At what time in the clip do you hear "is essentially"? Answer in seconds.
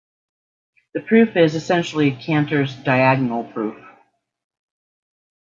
1.37-2.09